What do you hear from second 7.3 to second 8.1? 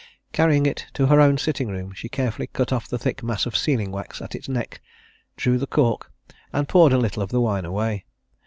wine away.